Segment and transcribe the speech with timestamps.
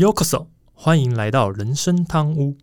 [0.00, 2.56] Yokoso，欢迎来到人生汤屋。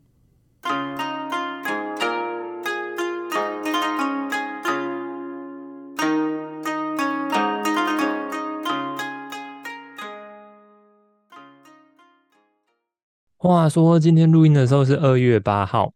[13.37, 15.93] 话说今天录音的时候是二月八号，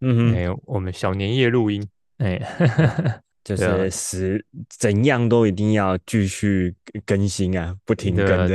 [0.00, 1.86] 嗯哎、哼，我们小年夜录音，
[2.16, 2.40] 哎、
[3.42, 8.48] 就是十怎样都一定要继续更新啊，不停更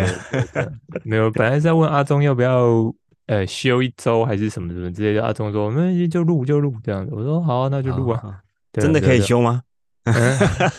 [1.04, 2.94] 没有，本来是在问阿忠要不要
[3.28, 7.14] 呃休一周还是什么什么之类的，阿忠说没关系，就录就录这样子。
[7.14, 8.42] 我说好啊、那就录啊。
[8.74, 9.18] 真的可以。
[9.18, 9.62] 对啊修吗？
[10.14, 10.14] 对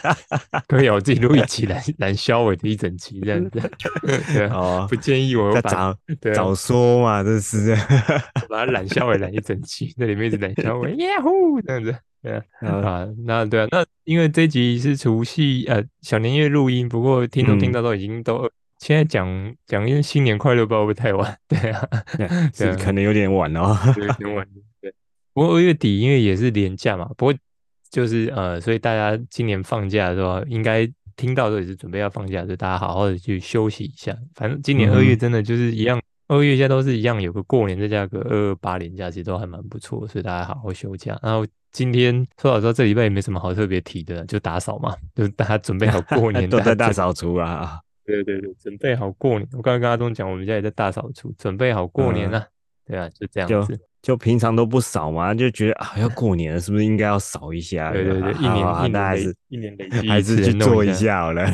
[0.03, 0.15] 啊
[0.51, 3.61] 嗯可以，我自己录一期来来消尾的一整期这样子。
[4.33, 7.75] 对啊，不，建议我把早对啊早说嘛，这是。
[8.49, 11.95] 把它揽消尾揽一整期，在里面一直揽消尾，耶呼这样子。
[12.23, 21.37] 对啊，啊，那对啊，那因为这一集是除夕呃小年夜录音，不过听众听到都已经都、现在讲讲一些新年快乐，不知道会不会太晚？
[21.49, 23.77] 对啊，对是可能有点晚哦。
[23.97, 24.47] 有点晚。
[24.81, 24.93] 对，
[25.35, 27.35] 不过二月底因为也是年假嘛，不过
[27.91, 34.17] 就是呃，所以大家今年放假的时候，应该听到的时候也是准备要放假，就大家好好的去休息一下。
[34.35, 41.19] 反正今年二月真的就是一样，二月现在都是一样，有个过年再加个二二八年假，其实都还蛮不错，所以大家好好休假。
[41.23, 47.81] 然后今天说老实话，这礼拜也没什么好特别提的，就打扫嘛，就大家准备好过年， 都在大扫除啊。
[48.05, 49.49] 对对对，准备好过年。
[49.53, 52.47] 我刚刚跟阿东讲，我们家也在大扫除，准备好过年嗯了。
[52.87, 53.81] 对啊，就这样子。
[54.07, 57.91] 就平常都不扫嘛，就觉得啊要过年了，是不是应该要扫一下？
[57.91, 61.23] 对对对，一年一年累还是一年累积还一次是去做一下。
[61.23, 61.45] 好了。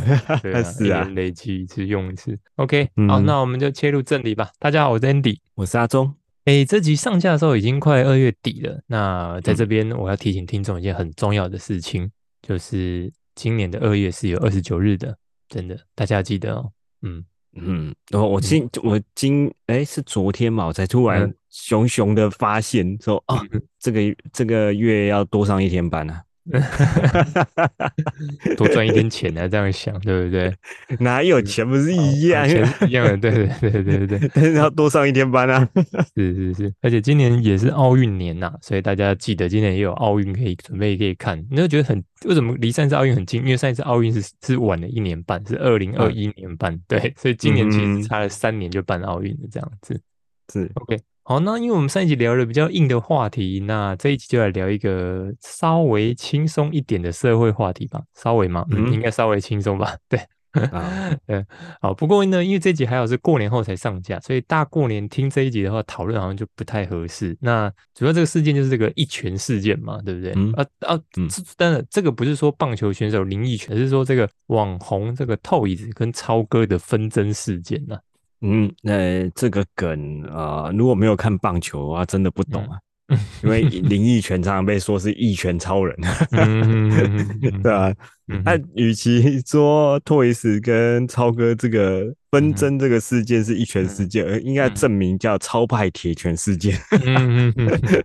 [0.43, 2.39] 对啊， 是啊累积一次用一次。
[2.57, 4.51] OK，好，嗯那我们就切入正题吧。
[4.59, 5.39] 大家好，我是 Andy。
[5.55, 6.15] 我是阿忠。
[6.45, 8.79] 诶，这集上架的时候已经快二月底了。
[8.87, 12.11] 那在嗯这边我要提醒听众一件很重要的事情，
[12.43, 15.17] 就是今年的二月是有二十九日的，
[15.49, 16.71] 真的，大家要记得哦。
[17.01, 21.35] 嗯，嗯，然后我今我今哎是昨天嘛，我才突然嗯。
[21.55, 23.39] 熊熊的发现说啊，
[23.79, 24.01] 这个
[24.33, 26.23] 这个月要多上一天班啊，
[28.57, 30.53] 多赚一点钱啊，这样想，对不对？
[30.99, 32.47] 哪有钱不是一样？
[32.49, 34.31] 钱是一样的，对对对对对对。
[34.35, 35.69] 但是要多上一天班啊。
[36.17, 41.39] 是是是，而且今年也是奥运年呐、所以大家记得今年也有奥运可以准备可以看。
[41.51, 43.41] 你就觉得很为什么离上一次奥运很近？
[43.43, 49.99] 因为上一次奥运是是晚了一年半，是二零二一年办，对，所以今年其实嗯差了三年就办奥运了这样子。
[50.53, 50.99] 是 OK，
[51.33, 58.03] 好，那因为我们上一集聊了比较硬的话题，那这一集就来聊一个稍微轻松一点的社会话题吧。
[58.15, 59.97] 稍微嘛，嗯，嗯应该稍微轻松吧？
[60.11, 60.21] 对。
[60.71, 61.43] 啊，对，
[61.81, 67.35] 好，不过呢，因为这集还好是过年后才上架，所以大过年听这一集的话，讨论好像就不太合适。
[67.41, 70.35] 那主要这个事件就是这个一拳事件嘛，对不对？
[70.37, 71.01] 嗯啊啊，
[71.57, 77.99] 当然这个不是说棒球选手林奕泉，而是说这个网红这个透椅子跟超哥的纷争事件呐、
[78.43, 82.79] 嗯，那这个梗啊、呃如果没有看棒球啊，真的不懂啊。
[83.43, 85.97] 因为 林奕泉常常被说是一拳超人，
[86.33, 86.91] 嗯，
[87.63, 87.93] 对啊，
[88.29, 96.77] 嗯那与其 说托伊斯跟超哥这个纷争这个事件是一拳事件，而应该证明叫超派铁拳事件。
[97.05, 98.05] 嗯嗯嗯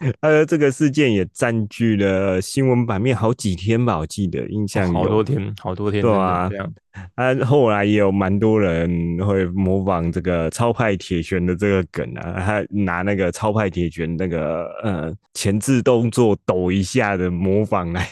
[0.20, 6.48] 呃，这个事件也占据了新闻版面好几天吧，我记得印象有好多天，好多天，对啊。
[6.48, 6.72] 这样，
[7.16, 18.08] 啊，后来也有蛮多人会模仿这个超派铁拳的这个梗啊，他拿那个超派铁拳那个呃前置动作抖一下的模仿来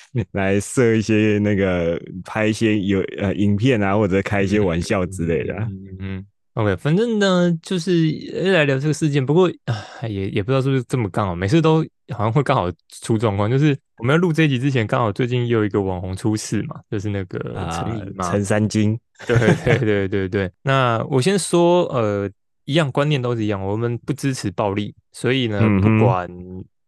[0.32, 5.66] 来设一些那个拍一些有呃影片啊，或者开一些玩笑之类的啊。
[5.70, 6.26] 嗯嗯嗯。
[6.54, 7.92] OK，反正呢，就是
[8.34, 9.24] 呃来聊这个事件。
[9.24, 11.82] 不过啊，也也不知道是不是这么刚好，每次都
[12.12, 12.70] 好像会刚好
[13.00, 13.50] 出状况。
[13.50, 17.38] 就是我们要录这一集之前，刚好最近又有一个网红出事嘛，就是那个
[17.72, 20.50] 陈怡嘛，啊陈三金，对对对对对。
[20.62, 22.30] 那我先说，呃，
[22.66, 26.28] 一样观念都是一样，我们不支持暴力，所以呢，不管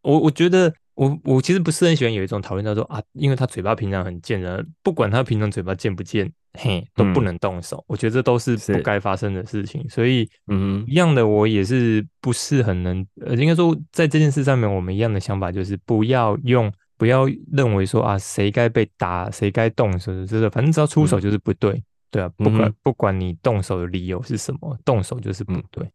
[0.02, 7.24] 我，我觉得我我其实不是很喜欢有一种讨论叫做啊，因为他嘴巴平常很贱的，不管他平常嘴巴贱不贱，嘿，都不嗯。
[7.24, 7.84] 能动手。
[7.88, 8.72] 我觉得这都是是。
[8.74, 10.28] 不该发生的事情，所以。
[10.46, 21.20] 嗯一样的，我也是不是很能，呃，应该说在这件事上面，我们一样的想法就是不要用，不要认为说啊，谁该被打，谁该动手，真的，反正只要出手嗯。
[21.22, 25.64] 就是不对，对啊，不管、嗯不管你动手的理由是什么，动手就是不嗯。
[25.72, 25.90] 对。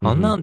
[0.00, 0.36] 好，那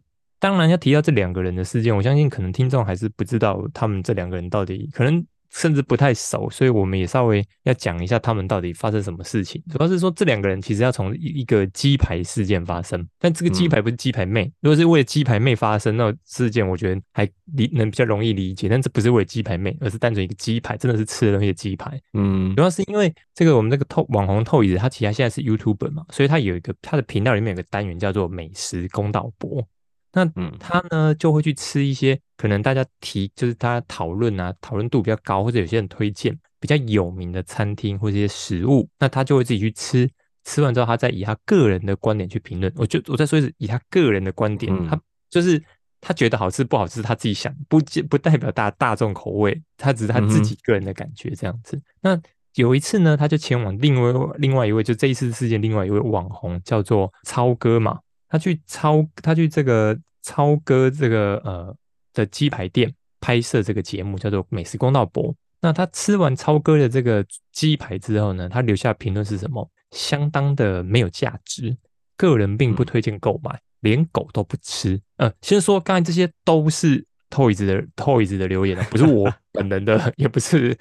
[0.44, 9.64] 当然要提到这两个人的事件，我相信可能听众还是不知道他们这两个人到底可能甚至不太熟，所以我们也稍微要讲一下他们到底发生什么事情。
[9.72, 14.52] 主要是说这两个人其实要从一一个鸡排事件发生，但这个鸡排不是鸡排妹。
[14.60, 17.24] 如果是为了鸡排妹发生那事件，我觉得还
[17.54, 18.68] 理能比较容易理解。
[18.68, 21.98] 但这不是为了鸡排妹，而是单纯一个鸡排，真的是吃了那些鸡排。
[22.12, 29.66] 嗯主要是因为这个我们这个透网红透椅子，他其实他现在是 YouTuber 嘛，所以他有一个他的频道里面有个单元叫做美食公道博。
[30.14, 40.10] 那嗯他呢就会去吃一些可能大家提就是大家讨论啊，讨论度比较高，或者有些人推荐比较有名的餐厅或者一些食物，那他就会自己去吃。
[40.46, 42.70] 吃完之后，他再以他个人的观点去评论。
[42.76, 45.64] 我就我再说一次，以他个人的观点，嗯他就是
[46.02, 47.80] 他觉得好吃不好吃，他自己想，不
[48.10, 51.82] 不代表大大众口味，他只是他自己个人的感觉这样子。
[52.02, 52.20] 那
[52.56, 57.98] 有一次呢，他就前往另外另外一位，就这一次事件另外一位网红叫做超哥嘛，
[58.34, 61.76] 他去超他去这个超哥这个呃
[62.16, 62.92] 的鸡排店
[63.22, 65.32] 拍摄这个节目，叫做《美食公道博》。
[65.62, 69.70] 那他吃完超哥的这个鸡排之后呢，他留下评论是什么？
[69.92, 71.78] 相当的没有价值，
[72.18, 75.00] 个人并不推荐购买，连狗都不吃。
[75.18, 80.76] 呃，先说刚才这些都是 Toys 的 Toys 的留言啊，不是我本人的， 也不是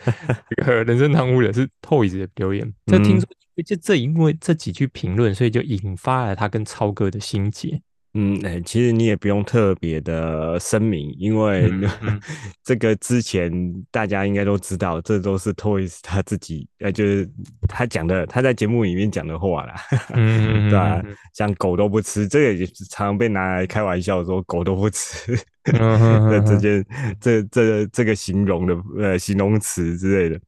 [0.56, 2.72] 这个人生堂屋的，是 Toys 的留言。
[2.86, 3.28] 这听说
[3.64, 7.80] 就这因为这几句评论，所以就引发了他跟超哥的心结。
[8.14, 12.20] 嗯，哎、其实你也不用特别的声明，因为、嗯嗯
[12.62, 13.50] 这个之前
[13.90, 17.26] 大家应该都知道，这都是 Toys 他自己，呃，就是
[17.66, 19.74] 他讲的，他在节目里面讲的话啦，
[20.12, 21.02] 嗯， 对啊
[21.32, 25.34] 像狗都不吃，这个也是常常被拿来开玩笑说狗都不吃，
[25.64, 26.86] 这嗯这件
[27.18, 30.38] 这这这个形容的呃形容词之类的。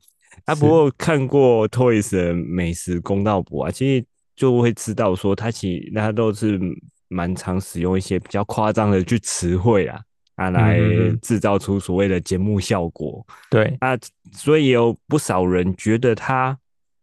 [0.47, 4.05] 啊，不过看过 Toys 的美食公道博啊，其实
[4.37, 6.61] 就会知道说，他其实他都是
[7.09, 10.01] 蛮常使用一些比较夸张的句词汇啊，
[10.37, 10.79] 啊，来
[11.23, 13.25] 制造出所谓的节目效果。
[13.49, 13.97] 对，啊，
[14.33, 16.59] 所以有不少人觉得他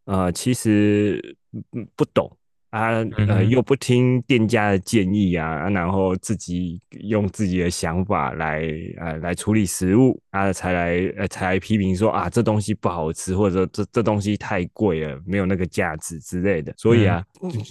[0.06, 1.38] 呃其实
[1.72, 2.32] 嗯不懂
[2.72, 2.90] 啊，
[3.28, 8.66] 呃又不听店家的建议啊，啊然后自己用自己的想法来
[8.98, 16.74] 呃来处理食物啊，才来呃才来批评说啊这东西不好吃，或者说这这东西太贵了，没有那个价值之类的。
[16.78, 17.22] 所以啊，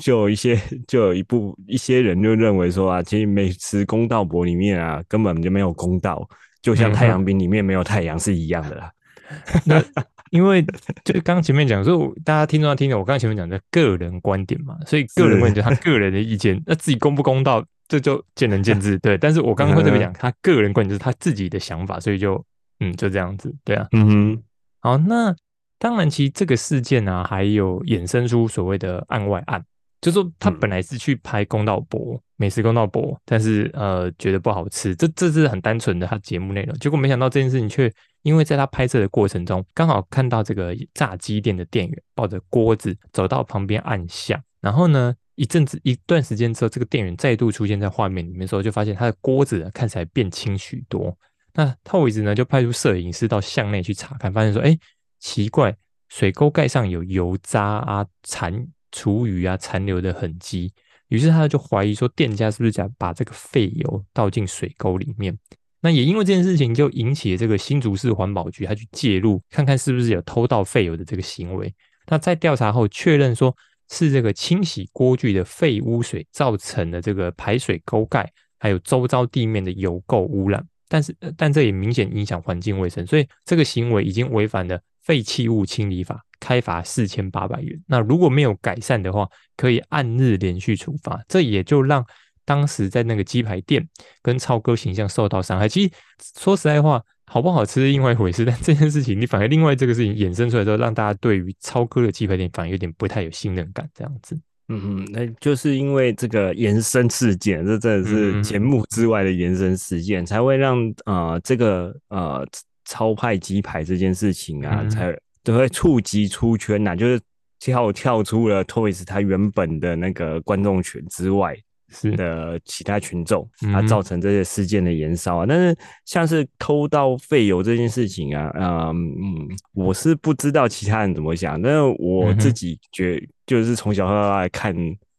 [0.03, 6.29] 就有一些就有一部一些人就认为说啊，其实美食公道博里面啊根本就没有公道，
[6.61, 8.91] 就像太阳饼里面没有太阳是一样的啦。
[9.65, 9.83] 那
[10.31, 10.63] 因为
[11.05, 18.99] 就是刚刚前面讲说，大家听众要听的，我刚刚前面讲的个人观点嘛，所以个人观点就是他个人的意见，那自己公不公道，这就见仁见智。
[18.99, 22.43] 对，但是我刚刚会这么讲他个人观点就是他自己的想法，所以就
[22.79, 23.87] 嗯就这样子，对啊。
[23.93, 24.43] 嗯哼，
[24.81, 25.35] 好，那
[25.79, 29.65] 当然，其实这个事件呢、还有衍生出所谓的案外案，
[30.01, 36.79] 就说他嗯本来是去拍公道博、美食公道博，但是呃觉得不好吃，这这是很单纯的他节目内容。
[36.79, 37.93] 结果没想到这件事情却
[38.23, 45.15] 因为在他拍摄的过程中，刚好看到这个炸鸡店的店员抱着锅子走到旁边按下，然后呢。
[45.37, 51.17] 一阵子一段时间之后，这个店员再度出现在画面里面的时候，就发现他的锅子啊看起来变轻许多。
[51.55, 54.77] 那透子呢就派出摄影师到巷内去查看，发现说，哎，
[55.19, 55.75] 奇怪，
[56.11, 60.73] 水沟盖上有油渣啊、残厨余啊残留的痕迹。
[61.09, 65.37] 于是他就怀疑说，店家是不是想把这个废油倒进水沟里面？
[65.81, 71.75] 那也因为这件事情，就引起了这个新竹市环保局，他去介入看看是不是有偷倒废油的这个行为。
[72.07, 73.57] 那在调查后确认说，
[73.91, 80.65] 是这个清洗锅具的废污水造成的这个排水沟盖还有周遭地面的油垢污染。
[80.87, 87.79] 但是，但这也明显影响环境卫生，所以这个行为已经违反了《废弃物清理法》，开罚四千八百元。
[87.87, 91.23] 那如果没有改善的话，可以按日连续处罚。
[91.29, 92.05] 这也就让
[92.45, 93.87] 当时在那个鸡排店
[94.23, 95.69] 跟超哥形象受到伤害。
[95.69, 95.91] 其实
[96.39, 104.35] 说实在话，好不好吃是另外一回事，但这件事情你反而另外这个事情衍生出来之后，让大家对于超哥的鸡排店反而有点不太有信任感，这样子。
[104.73, 112.47] 嗯嗯，那就是因为这个延伸事件，这真的是嗯节目之外的延伸事件，才会让呃这个呃
[112.85, 115.13] 超派鸡排这件事情啊，嗯才
[115.43, 117.21] 都会触及出圈呐、就是
[117.59, 121.57] 跳跳出了 Toys 它原本的那个观众群之外
[121.93, 123.43] 是的其他群众，
[123.73, 125.47] 啊，嗯造成这些事件的延烧啊。
[125.49, 134.75] 但是像是偷盗废油这件事情啊，嗯嗯，我是不知道其他人怎么想，但是我自己觉就是从小到大看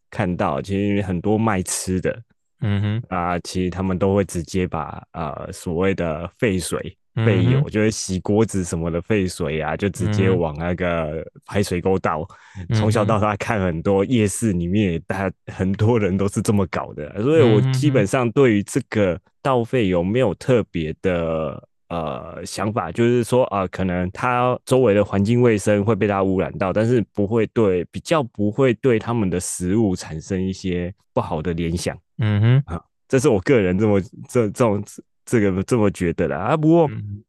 [0.10, 2.22] 看到，其实很多卖吃的
[2.62, 6.98] 嗯哼，啊，其实他们都会直接把呃所谓的废水。
[7.15, 7.70] 嗯废油哼。
[7.70, 12.22] 就是洗锅子什么的废水啊，就直接往那个排水沟倒。
[12.22, 31.98] 嗯从小到大看很多夜市里面也，大家很多人都是这么搞的，所以我基本上对于这个倒废油没有特别的呃想法，就是说啊、可能它周围的环境卫生会被它污染到，但是不会对比较不会对他们的食物产生一些不好的联想。
[32.18, 34.84] 嗯哼，啊这是我个人这么这这种
[35.25, 36.58] 这个这么觉得啦啊。
[36.58, 37.24] 不过，嗯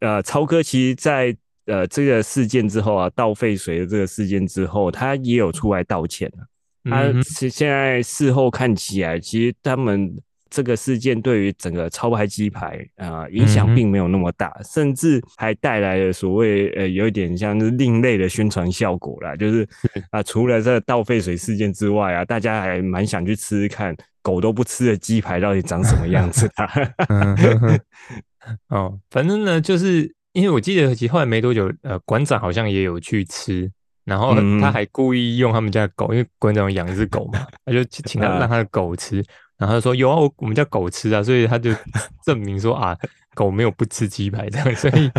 [0.00, 6.46] 呃，超哥其实在呃这个事件之后啊，倒废水的这个事件之后，他也有出来道歉了。
[6.90, 10.12] 他嗯哼其现在事后看起来，其实他们
[10.50, 19.36] 这个事件对于整个超派鸡排啊、呃影响并没有那么大，甚至还带来了所谓呃有一点像是另类的宣传效果啦。
[19.36, 19.66] 就是
[20.10, 26.70] 啊、除了这个倒废水事件之外啊，大家还蛮想去吃吃看狗都不吃的鸡排到底长什么样子啊。
[28.68, 33.70] 哦，反正呢，就是因为我记得其实后来没多久，呃，馆长好像也有去吃，
[34.04, 39.16] 然后嗯他还故意用他们家的狗，因为馆长有养一只狗嘛，他就请他 啊让他的狗吃，
[39.58, 41.70] 然后他就说有啊，我我们家狗吃啊，所以他就
[42.24, 42.96] 证明说啊，
[43.34, 45.10] 狗没有不吃鸡排这样，所以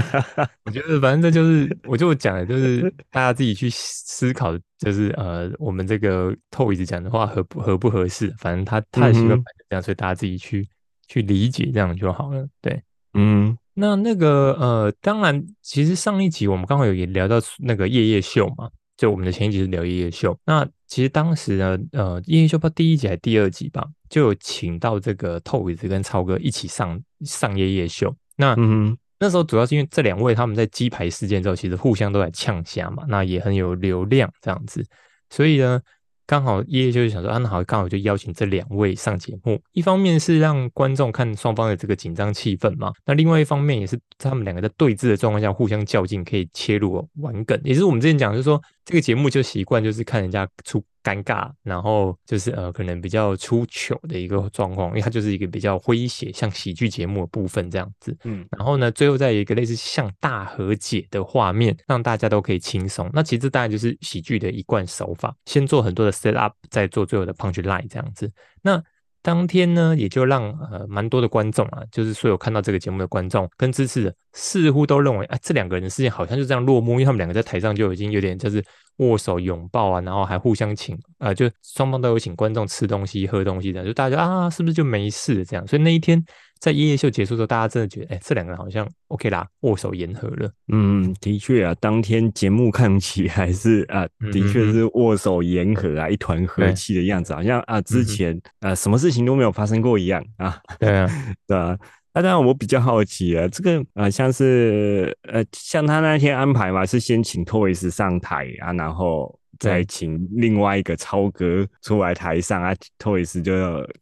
[0.66, 10.68] 我觉得反正这就是我就讲的，就是大家自己去思考，就是呃，我们这个透一直讲的话合不合不合适，反正他他的习惯嗯哼本来这样，所以大家自己去
[11.08, 12.82] 去理解这样就好了，对。
[13.16, 18.70] 嗯那那个呃，当然，其实上一集我们刚好有也聊到那个夜夜秀嘛，
[19.04, 20.34] 就我们的前一集是聊夜夜秀。
[20.46, 28.16] 那其实当时呢，呃，夜夜秀不知道第一集还是第二集吧，就有请到这个透子跟超哥一起上上夜夜秀。
[28.38, 34.86] 那、嗯那时候主要是因为这两位他们在鸡排事件之后，其实互相都在呛虾嘛，那也很有流量这样子，
[35.30, 35.82] 所以呢，
[36.26, 63.10] 刚好夜夜秀就想说，啊，那好，刚好就邀请这两位上节目，一方面是让观众看双方的这个紧张气氛嘛，那另外一方面也是他们两个在对峙的状况下互相较劲，可以切入玩梗，也是我们之前讲，就是说这个节目就习惯就是看人家出尴尬，然后就是呃可能比较出糗的一个状况，因为它就是一个比较诙谐像喜剧节目的部分这样子，嗯然后呢，最后再有一个类似像大和解的画面，让大家都可以轻松。
[63.14, 68.32] 那其实这当然就是喜剧的一贯手法，先做很多的 set up，再做最后的 punch line 这样子。
[68.62, 68.82] 那
[69.24, 78.64] 当天呢，也就让呃蛮多的观众啊，就是所有看到这个节目的观众跟支持者，似乎都认为啊，这两个人的事情好像就这样落幕，因为他们两个在台上就已经有点就是
[78.98, 85.66] 握手拥抱啊，然后还互相请呃，就双方都有请观众吃东西喝东西的，就大家啊，是不是就没事这样？
[85.66, 86.22] 所以那一天
[86.64, 90.50] 在夜夜秀结束之后，大家真的觉得，哎，这两个人好像 OK 啦，握手言和了。
[90.72, 100.58] 嗯，的确啊，当天节目看起来是啊，的确是握手言和啊，一团和气的样子，好像啊之前啊什么事情都没有发生过一样啊。
[100.80, 101.78] 对啊，对啊，
[102.14, 113.54] 那当然我比较好奇啊，这个呃像是呃像他那天安排嘛，是先请托维斯上台啊，然后再对请另外一个超哥出来台上啊，Toys 就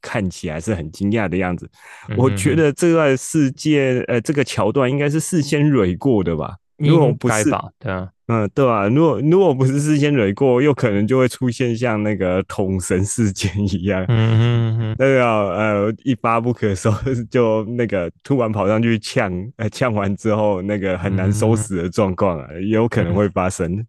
[0.01, 1.69] 看起来是很惊讶的样子。
[2.17, 6.55] 我觉得这段事件呃这个桥段应该是事先蕊过的吧？
[6.77, 7.43] 如果应不是？
[7.77, 14.03] 对啊，嗯，对啊，如果如果不是事先蕊过，又可能就会出现像那个统神事件一样。
[14.07, 16.91] 嗯哼哼，那个呃一发不可收，
[17.29, 23.85] 就那个突然跑上去呛，呃呛完之后那个很难收拾的状况啊，也有可能会发生。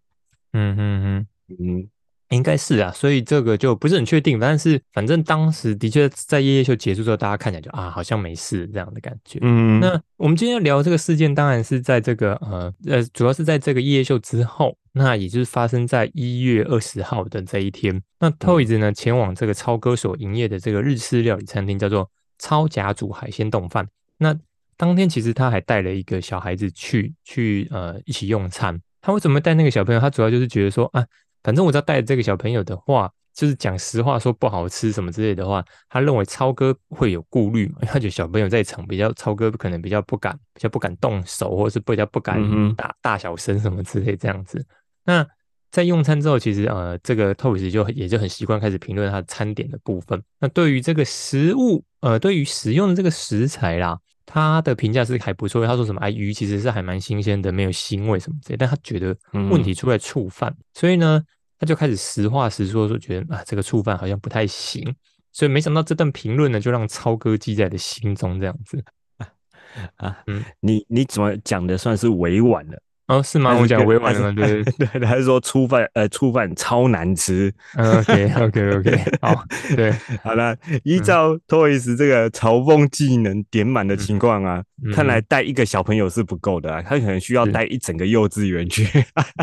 [0.51, 1.27] 嗯哼哼。
[1.49, 1.87] 嗯
[2.29, 9.37] 应该是啊，所以这个就不是很确定，但是反正当时的确在夜夜秀结束之后，大家看起来就啊，好像没事这样的感觉。
[9.43, 18.01] 嗯，那我们今天要聊这个事件，当然是在这个呃呃，主要是在这个夜夜秀之后，那也就是发生在一月二十号的这一天。
[18.19, 22.09] 那 Toys 呢前往这个超歌所营业的这个日式料理餐厅，叫做
[22.39, 23.87] 超甲煮海鲜冻饭。
[24.17, 24.35] 那
[24.75, 28.81] 当天其实他还带了一个小孩子去去呃一起用餐。
[29.05, 29.99] 他为什么会带那个小朋友？
[29.99, 31.05] 他主要就是觉得说啊，
[31.43, 44.65] 反正我只要带着这个小朋友的话，就是讲实话说不好吃什么之类的话，他认为超哥会有顾虑嘛， 因为他觉得小朋友在场比较，超哥可能比较不敢，比较不敢动手，或者是比较不敢打大小声什么之类这样子。
[45.03, 45.25] 那
[45.71, 50.21] 在用餐之后，其实呃，这个 Toys 就也就很习惯开始评论他餐点的部分。
[50.39, 53.97] 那对于这个食物，呃，对于使用的这个食材啦，
[54.33, 55.63] 他的评价是还不错。
[55.63, 56.01] 他说什么？
[56.01, 58.57] 哎，鱼其实是还蛮新鲜的，没有腥味什么之类。
[58.57, 61.23] 但他觉得问题出在触犯，所以呢，
[61.59, 64.83] 他就开始实话实说，说觉得啊，这个触犯好像不太行。
[65.31, 68.83] 所以没想到这段评论呢，就让超哥记在了心中，这样子。
[69.97, 72.81] 啊，嗯你你怎么讲的算是委婉了？
[73.13, 73.55] 哦，是吗？
[73.59, 74.35] 我讲跟委婉了吗？
[74.35, 75.07] 对对对。
[75.17, 77.53] 是说粗饭呃粗饭超难吃。
[77.75, 79.91] 嗯 OK OK OK， 好，对，
[80.23, 88.85] 好了，依照 Toys 这个嘲讽技能点满的情况啊，嗯看来带一个小朋友是不够的啊，他可能需要是带一整个幼稚园去。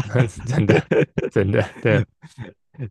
[0.46, 0.82] 真的
[1.30, 2.04] 真的对，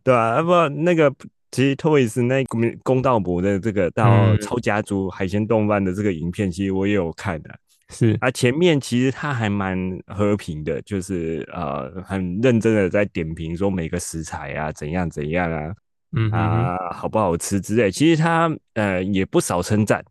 [0.02, 1.12] 对啊，啊不，那个
[1.50, 7.50] 其实 Toys 那公公道博的这个到嗯超家族海鲜动漫的这个影片，其实我也有看的、
[7.90, 15.74] 是啊，前面其实他还蛮和平的，就是呃很认真的在点评说每个食材啊怎样怎样啊，
[16.16, 17.90] 嗯啊好不好吃之类。
[17.90, 20.02] 其实他呃也不少称赞，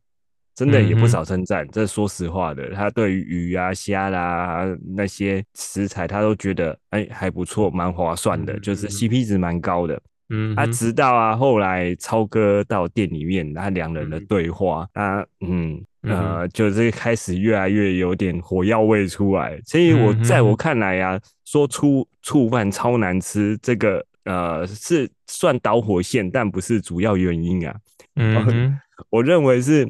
[0.53, 1.65] 真的也不少称赞。
[1.71, 9.99] 这说实话的，他对于鱼啊虾啦那些食材，他都觉得哎还不错，蛮划算的，就是 CP 值蛮高的。
[10.29, 19.59] 嗯，啊，直到啊后来超哥到店里面，他两人的对话，啊嗯呃，就是开始越来越有点火药味出来。
[19.65, 27.75] 所以我在我看来啊，说出醋饭超难吃，这个呃是算导火线，但不是主要原因啊。
[28.15, 29.87] 嗯，我认为是。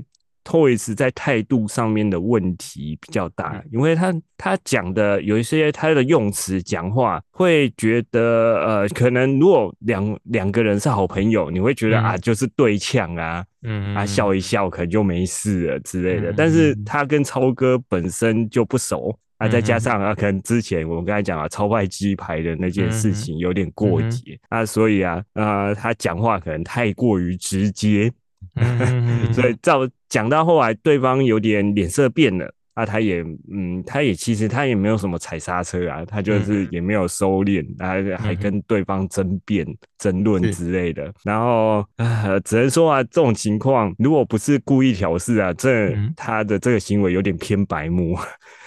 [0.49, 16.33] Toys 在态度上面的问题比较大，因为他他讲的有一些他的用词讲话，会觉得呃，可能如果两两个人是好朋友，你会觉得啊，就是对呛啊，嗯啊笑一笑可能就没事了之类的。
[16.35, 28.11] 但是他跟超哥本身就不熟啊，再加上啊，可能之前我们刚才讲了超派鸡排的那件事情有点过节啊，所以啊呃，他讲话可能太过于直接。
[29.33, 41.13] 所以照讲到后来，对方有点脸色变了啊，他也嗯，他也其实他也没有什么踩刹车啊，他就是也没有收敛，还还跟对方争辩、争论之类的。
[41.23, 48.17] 然后啊，只能说啊，这种情况如果不是故意挑事啊，这他的这个行为有点偏白目。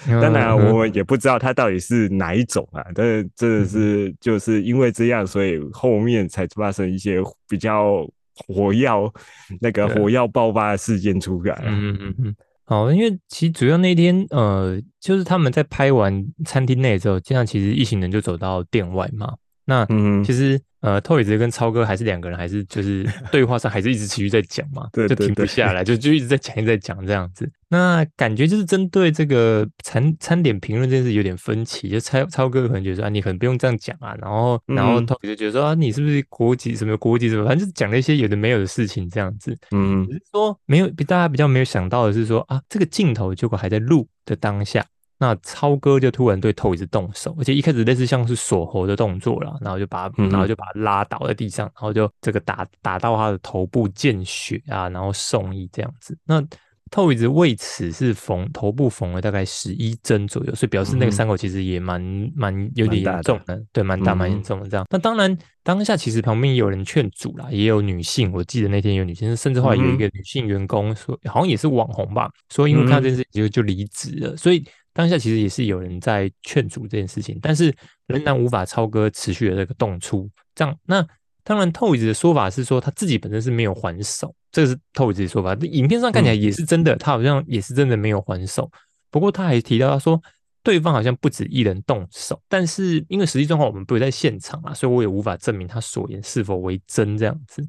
[0.07, 8.07] 当然，我们也不知道他到底是哪一种啊，但是真的是就是因为这样，所以后面才发生一些比较。
[8.35, 9.13] 火药
[9.61, 19.35] 那个火药爆发的事件出来，嗯嗯嗯，好，因为其实主要那天呃，就是他们在拍完餐厅内之后，这样其实一行人就走到店外嘛。
[19.65, 19.87] 那
[20.25, 27.49] 其实呃，Toys 跟超哥还是两个人，还是就是对话上还是一直持续在讲嘛， 对就停不下来，就就一直在讲，一直在讲这样子。
[27.69, 39.57] 那感觉就是针对这个餐餐点评论这件事有点分歧，就超超哥可能觉得说啊，你可能不用这样讲啊，然后然后 Toys 就觉得说啊，你是不是国籍什么国籍什么，反正就是讲了一些有的没有的事情这样子。
[39.71, 44.85] 嗯，只是说没有，大家比较没有想到的是说啊，这个镜头结果还在录的当下。
[45.23, 56.19] 那超哥就突然对 Toys 动手，而且一开始类似像是锁喉的动作了，然后就把，然后就把他拉倒在地上，然后就这个打打到他的头部见血啊，然后送医这样子。
[56.25, 56.43] 那
[56.91, 62.03] Toys 为此是缝头部缝了大概十一针左右，所以表示那个伤口其实也蛮
[62.35, 64.85] 蛮有点严重的，对，蛮大蛮严重的这样。
[64.91, 74.67] 那当然当下其实旁边也有人劝阻啦，也有女性，我记得那天有女性，甚至后来有一个女性员工说，好像也是网红吧，说因为看到这件事情就就离职了，所以。
[74.95, 77.75] 当下其实也是有人在劝阻这件事情，但是
[78.07, 80.29] 仍然无法超哥持续的这个动粗。
[80.55, 81.07] 这样，那
[81.43, 85.55] 当然透子的说法是说他自己本身是没有还手，这个是透子的说法。
[85.63, 88.71] 影片上看起来也是真的，他好像也是真的没有还手。
[89.11, 90.21] 不过他还提到他说
[90.63, 97.67] 对方好像不止一人动手，但是因为实际状况我们不在现场啊，所以我也无法证明他所言是否为真这样子。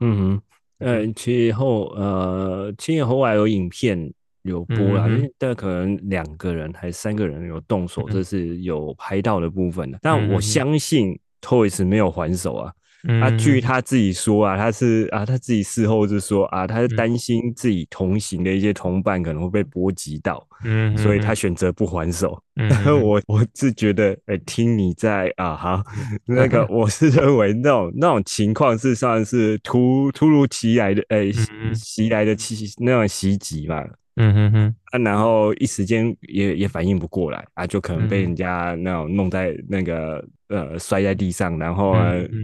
[0.00, 0.40] 嗯，
[0.78, 4.10] 呃，其实后呃，其实后来有影片。
[4.44, 9.98] 有播啦，因为但可能两个人还是三个人有动手，这是有拍到的部分的。
[10.00, 12.72] 但我相信 Toys 没有还手啊。
[13.20, 22.42] 他据他自己说啊，他是啊，他自己事后就说啊，他是担心自己同行的一些同伴可能会被波及到，嗯，所以他选择不还手。
[23.02, 25.84] 我我是觉得，哎，听你在啊，哈，
[26.24, 31.30] 那个我是认为那种那种情况是算是突突如其来的，哎，
[31.74, 33.84] 袭来的袭那种袭击嘛。
[34.16, 41.96] 嗯哼哼，啊，然后一时间也也反应不过来啊，就可能被人家那种弄在那个呃摔在地上，然后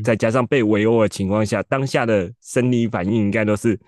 [0.02, 0.16] 再。
[0.16, 3.78] 加上被围殴的情况下，当下的生理反应应该都是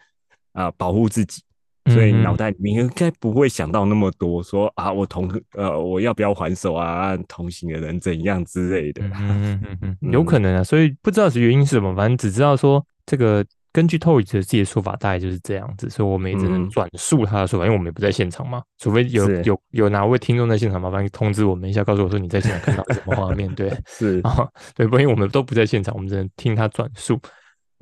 [0.53, 1.43] 啊保护自己，
[1.91, 2.37] 所以脑。
[2.37, 13.45] 袋里面应该不会想到那么多，说啊我同呃我要不要还手啊，同行的人怎样之类的，嗯嗯嗯，有可能啊，所以不知道是原因是什么，反正只知道说这个。
[13.73, 18.63] 根据 Toys 自己的说法，大概就是这样子，所以我们也只能转述他的说法，因为我们也不在现场嘛。
[18.79, 23.53] 除非有有有哪位听众在现场，麻烦通知我们一下，告诉我说你在现场看到什么画面。
[23.55, 27.19] 对， 是啊，对，不因为我们都不在现场，我们只能听他转述。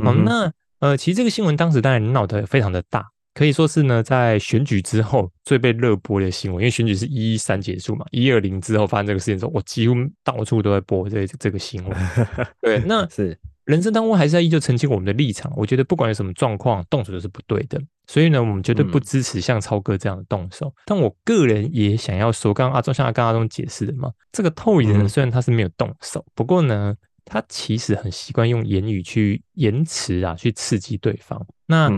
[0.05, 11.97] 好，那呃，其实这个新闻当时当然闹得非常的大，可以说是呢，在选举之后最被热播的新闻，因为选举是一一三结束嘛，一二零之后发生这个事情之后，我几乎到处都在播这这个新闻。
[12.63, 13.37] 对，那是。
[13.71, 15.53] 人生当中还是要依旧澄清我们的立场。
[15.57, 17.81] 我觉得不管有什么状况，动手就是不对的。
[18.07, 20.75] 所以呢，我们绝对不支持像超哥这样的动手。
[20.85, 31.47] 但我个人也想要说，刚刚阿忠像阿刚阿忠解释的嘛，这个透影人虽然他是没有动手，不过呢，他其实很习惯用言语去言辞啊，去刺激对方。
[31.67, 31.89] 那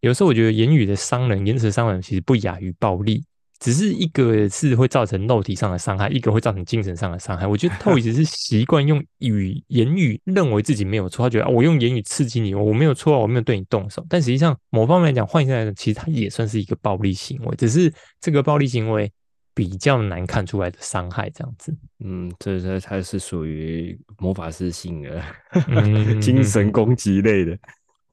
[0.00, 3.22] 有时候我觉得言语的伤人，言辞伤人其实不亚于暴力。
[3.62, 7.46] 只是一个是会造成肉体上的伤害，一个会造成精神上的伤害。
[7.46, 14.04] 我觉得 Toys 是习惯用语言语认为自己没有错，他觉得啊，我用言语刺激你，我没有错，我没有对你动手。
[14.08, 19.08] 但实际上，某方面来讲，换下来讲，其实他也算是一个暴力行为，只是这个暴力行为
[19.54, 21.72] 比较难看出来的伤害这样子。
[22.04, 25.22] 嗯，这这它是属于魔法师性的
[25.68, 27.56] 嗯 精神攻击类的。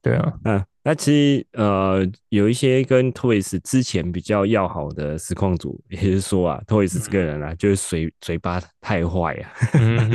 [0.00, 9.52] 对啊，嗯，那其实呃，有一些跟 Toys 之前比较要好的实况组， 也是说啊，Toys 这个人啊，就是嘴嘴巴太坏啊。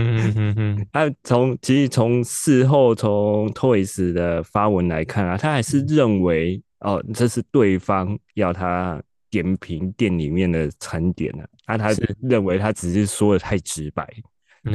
[0.92, 9.00] 他从其实从事后从 Toys 的发文来看啊，他还是认为哦，这是对方要他
[9.30, 14.04] 点评店里面的餐点呢、啊，他是认为他只是说的太直白，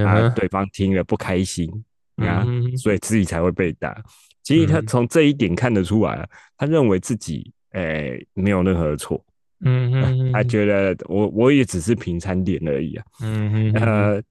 [0.07, 1.69] 啊，对方听了不开心
[2.17, 4.01] 啊，嗯所以自己才会被打。
[4.43, 6.27] 其实他嗯从这一点看得出来啊，
[6.57, 9.23] 他认为自己诶、没有任何的错，
[9.65, 13.05] 嗯嗯，他觉得我我也只是平餐点而已啊。
[13.23, 14.23] 嗯嗯呃，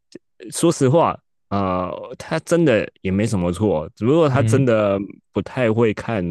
[0.51, 1.17] 说实话，
[1.49, 4.99] 呃，他真的也没什么错，只不过他真的
[5.31, 6.21] 不太会看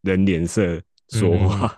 [0.00, 1.76] 人脸色说话，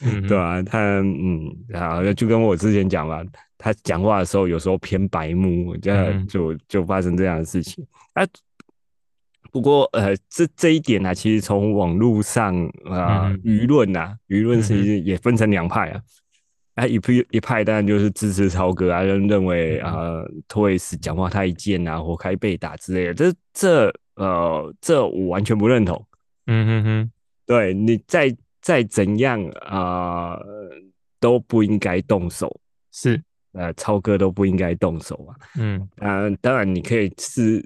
[0.00, 3.22] 嗯 对吧、他嗯，啊，就跟我之前讲了，
[3.58, 8.24] 他讲话的时候有时候偏白目，这样嗯就就发生这样的事情啊。
[9.54, 12.52] 不过，呃，这这一点呢、其实从网络上
[12.90, 16.02] 啊、嗯舆论呐，舆论嗯其实也分成两派啊。
[16.74, 23.14] 啊，一批一派当然就是支持超哥啊，认认为啊呃托雷斯讲话太贱啊，活该被打之类的。
[23.14, 26.04] 这这呃，这我完全不认同。
[26.46, 27.12] 嗯嗯嗯
[27.46, 30.68] 对你再再怎样啊、呃
[31.20, 35.30] 都不应该动手，是呃，超哥都不应该动手啊。
[35.56, 37.64] 嗯啊，当然你可以是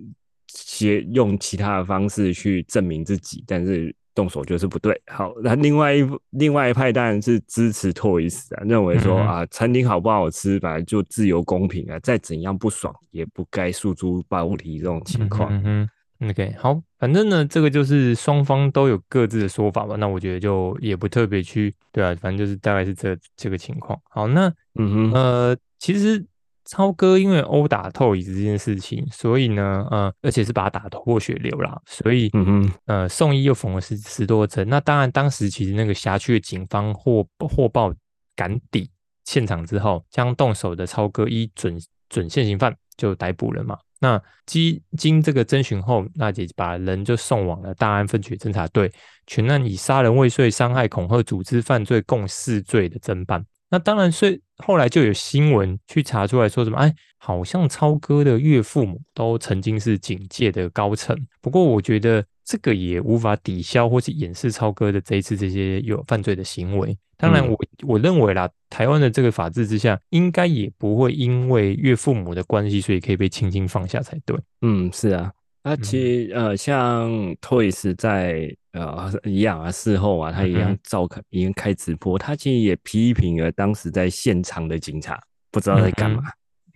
[0.49, 5.01] 些用其他的方式去证明自己，但是动手就是不对。
[5.07, 15.49] 好，那另外一另外一派当然是支持托伊斯啊，认为说嗯啊，餐厅好不好吃本来就自由公平啊，再怎样不爽也不该诉诸暴力这种情况。
[15.53, 15.89] 嗯哼。
[16.21, 19.95] OK，好，反正呢，这个就是双方都有各自的说法吧。
[19.95, 23.97] 那我觉得就也不特别去，对啊，反正就是大概是这这个情况。
[24.11, 26.21] 好，那嗯哼，呃，其实
[26.69, 34.69] 超哥因为殴打透椅子这件事情，所以呢，呃，而且是把他打头破血流啦，所以嗯哼，呃，送医又缝了十十多针。
[34.69, 37.91] 那当然，当时其实那个辖区的警方获获报
[38.37, 38.91] 赶抵
[39.25, 41.77] 现场之后，将动手的超哥依准
[42.11, 43.79] 准现行犯就逮捕了嘛。
[44.01, 48.93] 那经经这个侦询后，那也把人就送往了大安分局侦查队，
[49.27, 53.45] 全案以杀人未遂、伤害、恐吓、组织犯罪共四罪的侦办。
[53.71, 61.17] 那当然，所以后来就有新闻去查出来说什么，哎，好像超哥的岳父母都曾经是警界的高层。
[61.43, 66.97] 不过，我觉得这个也无法抵消或是掩饰超哥的这一次这些有犯罪的行为。
[67.19, 74.39] 当然嗯我，我认为啦，台湾的这个法制之下，应该也不会因为岳父母的关系，所以可以被轻轻放下才对。
[74.63, 75.31] 嗯，是啊。
[75.69, 86.23] 那其实呃，像 Toys 在呃一样啊，事后啊，他一样嗯哼照开，一样开直播，他其实也批评了当时在现场的警察不知道在干嘛。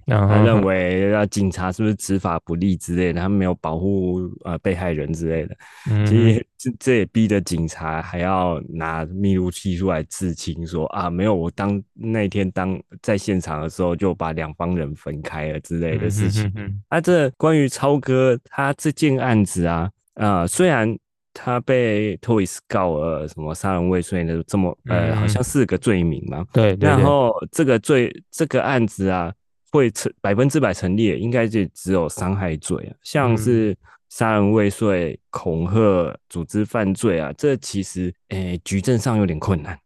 [0.07, 5.57] 然后他认为啊，警察是不是执法不力之类的，他没有保护呃被害人之类的。
[5.91, 16.53] 嗯其实这这也逼得警察还要拿密录器出来自清，说啊，没有，我当那天当在现场的时候就把两方人分开了之类的事情。
[16.89, 20.97] 啊，这关于超哥他这件案子啊，呃，虽然
[21.35, 29.33] 他被 Toys 告了什么杀人未遂的这么呃，好嗯像四个罪名嘛，对然后这个罪这个案子啊，
[29.73, 33.77] 会成百分之百成立，应该就只有伤害罪啊，像嗯是
[34.11, 39.77] 杀人未遂、恐吓、组织犯罪啊，这其实诶举证上有点困难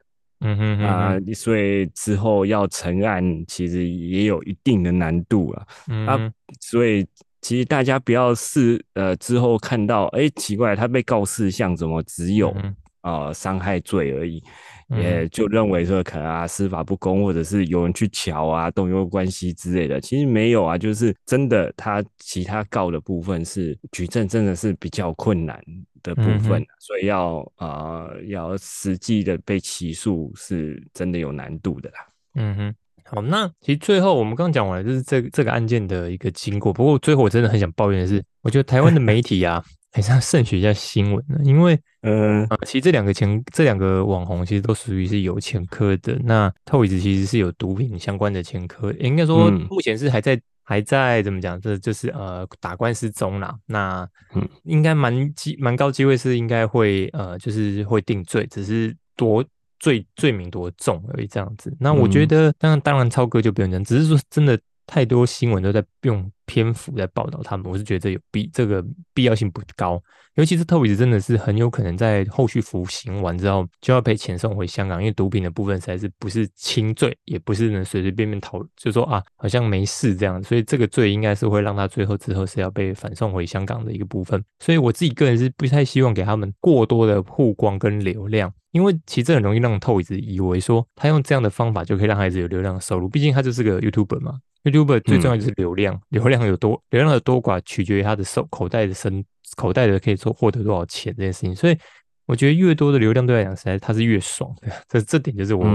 [0.40, 5.62] 嗯哼哼啊哼，所以之后要成案其实也有一定的难度啊。
[5.62, 7.07] 啊嗯啊所以
[7.40, 14.42] 其实大家不要是呃之后看到，哎，奇怪，他被告事项，怎么只有嗯呃伤害罪而已？
[14.88, 25.61] 嗯也就认为说可能啊司法不公，或者是有人去瞧啊动用关系之类的，其实没有啊，就是真的他其他告的部分是举证真的是比较困难
[26.05, 31.96] 的部嗯分，所以要呃要实际的被起诉是真的有难度的啦。
[32.37, 36.72] 嗯哼，好，那其实最后我们刚刚讲完了，就是这个这个案件的一个经过。
[36.72, 39.64] 不过最后我真的很想抱怨的是，我觉得台湾的媒体啊，
[39.96, 46.20] 还是要慎选一下新闻呢，因为嗯啊、其实这两个前这两个网红其实都属于是有前科的。
[46.22, 51.59] 那 Toys 其实是有毒品相关的前科，应该说嗯目前是还在、还在怎么讲？
[51.59, 53.56] 这就是呃打官司中啦。
[53.64, 59.42] 那嗯应该蛮机蛮高机会是应该会呃就是会定罪，只是多
[59.80, 61.74] 罪罪名多重而已这样子。
[61.80, 64.61] 那我觉得，当然当然超哥就不用讲，只是说真的。
[64.87, 70.03] 太多新闻都在用篇幅在报道他们，我是觉得有必这个必要性不高。
[70.37, 84.44] 尤其是特维斯真的是很有可能在后续服刑完之后就要被遣送回香港，因为毒品的部分实在是不是轻罪，也不是能随随便便逃，就说啊好像没事这样，所以这个罪应该是会让他最后之后是要被反送回香港的一个部分。
[84.61, 94.38] 所以我自己个人是不太希望给他们过多的曝光跟流量，因为其实很容易让透子以为说他用这样的方法就可以让孩子有流量收入，毕竟他就是个 YouTuber 嘛。
[94.70, 99.24] YouTube 最重要就是流量，流量有多，流量的多寡取决于他的手口袋的深，
[99.57, 101.55] 口袋的可以说获得多少钱这件事情。
[101.55, 101.79] 所以
[102.26, 104.68] 我觉得越多的流量对来讲，实在他是越爽的。
[104.88, 105.66] 这这点就是我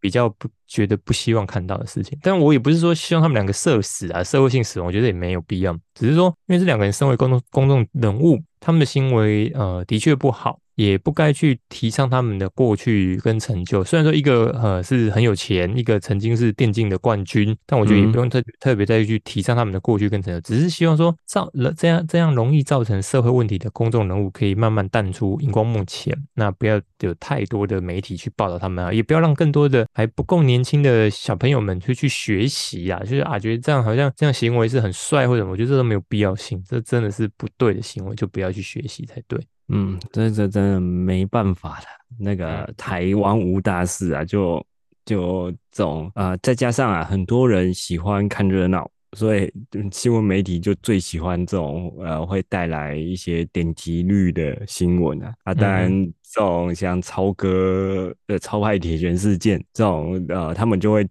[0.00, 2.18] 比较不觉得不希望看到的事情。
[2.22, 5.76] 但我也不是说希望他们两个社死啊，社会性死亡，我觉得也没有必要。
[5.94, 10.58] 只是说，因为这两个人身为公众公众人物，他们的行为呃的确不好。
[10.74, 13.84] 也不该去提倡他们的过去跟成就。
[13.84, 26.16] 虽然说一个呃是很有钱，一个曾经是电竞的冠军，但我觉得也不用特特别再去提倡他们的过去跟成就，只是希望说造了这样这样容易造成社会问题的公众人物可以慢慢淡出荧光幕前。
[26.34, 39.38] 那不要有太多的媒体去报道他们啊，也不要让更多的还不够年轻的小朋友们去去学习啊，就是啊觉得这样好像这样行为是很帅或者我觉得这都没有必要性，这真的是不对的行为，就不要去学习才对。
[39.68, 41.86] 嗯，这这真的没办法的。
[42.18, 44.64] 那个台湾无大事啊，就
[45.04, 49.52] 就这种啊，再加上啊，很多人喜欢看热闹，所以
[49.90, 55.34] 新闻媒体就最喜欢这种呃，会带来一些点击率的新闻啊。
[55.44, 55.90] 啊，当然
[56.22, 61.04] 这种像超哥的超派铁拳事件这种呃，他们就会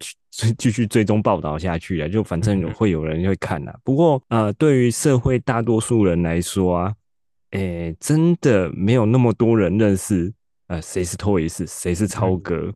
[0.58, 3.76] 继续追踪报道下去啊，就反正会有人会看啊。
[3.84, 6.94] 不过呃，对于社会大多数人来说啊。
[7.54, 10.34] 诶，真的没有那么多人认识，
[10.68, 12.74] 呃，谁是托伊斯，谁是超哥，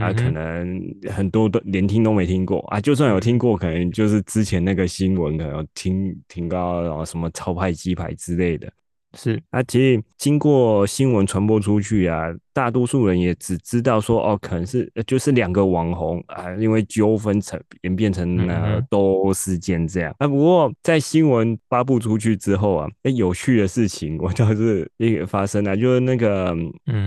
[0.00, 8.72] 啊，可能很多都连听都没听过啊，就算有听过，可能就是之前那个新闻，可能听听到什么超派鸡排之类的。
[9.16, 20.14] 是啊，其实经过新闻传播出去啊，大多数人也只知道说哦，可能是就是两个网红啊，因为纠纷成演变成了斗殴事件这样。
[20.18, 26.56] 啊，不过在新闻发布出去之后啊，哎，有趣的事情 我倒是也发生了，就是那个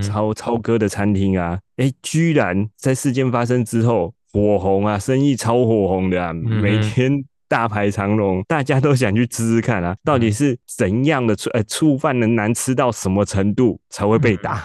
[0.01, 7.23] 超超哥的餐厅啊，哎，居然在事件发生之后火红啊，生意超火红的啊，每天。
[7.53, 9.95] 大排长龙，大家都想去吃吃看啊！
[10.03, 14.63] 到底是怎样的触呃触犯能难吃到什么程度才会被打？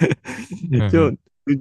[0.92, 1.10] 就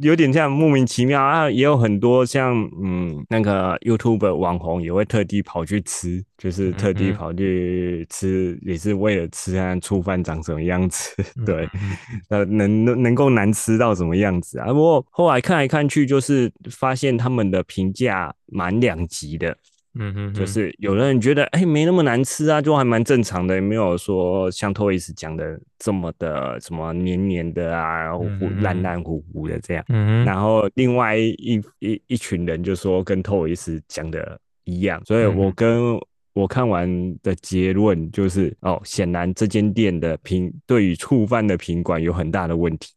[0.01, 1.49] 有点像莫名其妙啊！
[1.49, 11.15] 也有很多像嗯那个 YouTube 网红也会特地跑去吃，就是特地跑去吃，也是为了吃看醋饭长什么样子。
[11.45, 11.65] 对，
[12.27, 14.65] 呃，能能能够难吃到什么样子啊？
[14.73, 19.55] 不过后来看来看去，就是发现他们的评价蛮两极的。
[19.97, 28.11] 嗯哼，就是有的人觉得哎没那么难吃啊，就还蛮正常的，也没有说像 Toys 讲的这么的什么黏黏的啊，
[28.61, 29.83] 烂烂糊糊的这样。
[29.89, 35.99] 嗯然后另外一一一群人就说跟 Toys 讲的一样，所以我跟。
[36.35, 42.91] 我看完的结论就是，哦，显然这间店的品对于触犯的品管有很大的问题。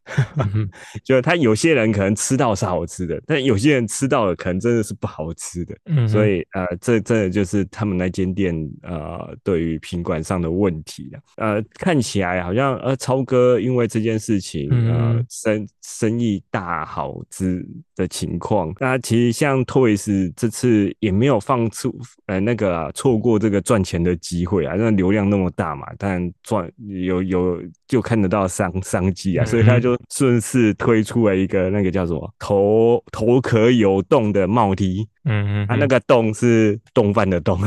[1.05, 5.73] 就是他有些人可能吃到是好吃的，但有些人吃到了可能真的是不好吃的。
[5.85, 11.19] 嗯所以，呃，这真的就是他们那间店呃对于品管上的问题了。
[11.37, 18.73] 呃，看起来好像呃超哥因为这件事情呃生生意大好之的情况。
[18.81, 23.28] 那其实像 Toys 这次也没有放出呃那个错过。
[23.29, 35.07] 过这个赚钱的机会啊，那流量那么大嘛，但赚有有就看得到商商机啊，所以他就顺势推出了一个那个叫什么头头壳有洞的帽 T。
[35.25, 37.59] 嗯嗯，他那个洞是洞饭的洞，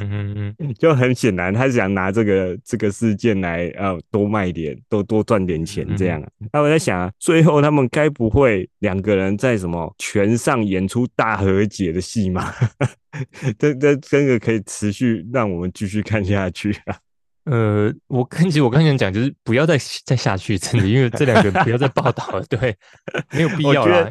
[0.00, 6.22] 嗯嗯 就很显然，他想拿这个这个事件来呃多卖点，多多赚点钱这样。
[6.52, 12.52] 那我在想啊，最后他们该不会两个人在什么拳上演出大和解的戏码？
[13.58, 16.96] 这这真的可以持续让我们继续看下去啊？
[17.44, 22.76] 呃，我跟其实我刚才讲就是不要再再下去，真的，因为这两个不要再报道了，对，
[23.32, 24.10] 没有必要了。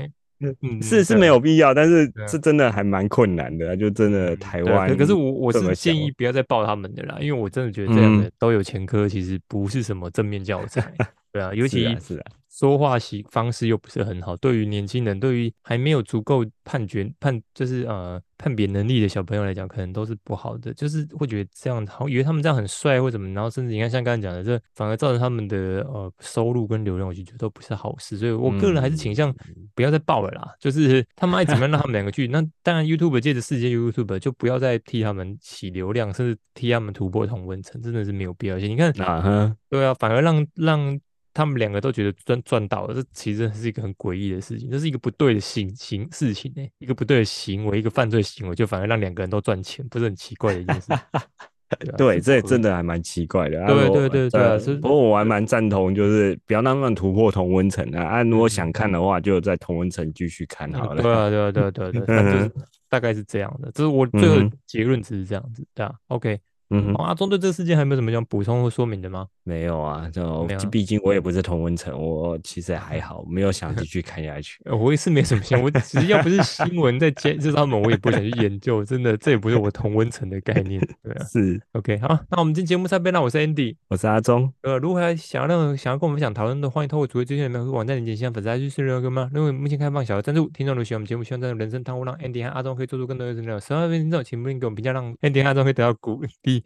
[0.61, 4.95] 嗯，是是没有必要，但是是真的还蛮困难的，就真的台湾。
[4.97, 10.93] 可是我我是建议不要再报他们的啦，因为我真的觉得这样的都有前科，其实不是什么正面教材。
[11.31, 29.33] 对啊，尤其是说话习方式又不是很好，对于年轻人，对于还没有足够判决判就是呃判别能力的小朋友来讲，可能都是不好的，就是会觉得这样好，以为他们这样很帅或怎么，然后甚至你看像刚才讲的，这反而造成他们的呃收入跟流量，我就觉得都不是好事，所以我个人还是倾向
[29.73, 38.69] 不要再爆了啦，就是他们爱怎么样让他们两个去，那当然 YouTube 借着世界 YouTube 就不要再替他们洗流量，甚至替他们突破同温层，真的是没有必要性。
[38.69, 40.99] 你看啊哈，对啊，反而让让。
[41.33, 50.87] 他们两个都觉得赚赚到了，这其实是一个很诡异的事情，这是一个不对的行行事情呢，一个不对的行为，一个犯罪行为，就反而让两个人都赚钱，不是很奇怪的一件事。
[51.97, 53.65] 对，这也真的还蛮奇怪的。
[53.65, 58.03] 对对对对，不过我还蛮赞同，就是不要慢慢突破同温层啊。
[58.03, 61.01] 啊，如果想看的话，就在同温层继续看好了。
[61.01, 62.51] 对啊，对啊，对对对，就是
[62.89, 63.71] 大概是这样的。
[63.73, 64.35] 这是我最后
[64.67, 65.93] 结论，只是这样子，对啊。
[66.07, 66.37] OK。
[66.73, 69.27] 嗯，阿忠对这个事件还有没有什么想补充或说明的吗？
[69.43, 74.61] 没有啊，就毕竟我也不是同温层，我其实还 好，没有想继续看下去。
[74.69, 78.85] 我也是没什么想，我只要不是新闻在接这他们，我也不想去研究。
[78.85, 80.79] 真的，这也不是我同温层的概念。
[81.01, 81.97] 对啊， 是 OK。
[81.99, 84.53] 好，那我们今天节目上边，那我是 Andy，我是阿忠。
[84.61, 89.29] 呃，如果还想要任何想要跟我们想讨论的，欢迎透过主页资讯里面网站链接向粉丝来去私聊哥们。
[89.33, 93.59] 认为目前开放小额赞助，听众如喜欢我们节目，希望在人生汤屋让 Andy 和阿忠可以做出更多的内容。
[93.59, 96.63] 十万分听众，请不吝给我们评价，让 Andy 和阿忠可以得到鼓励。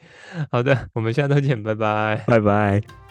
[0.52, 0.76] 好的。
[0.94, 3.05] 我们下周见，拜拜拜，拜拜。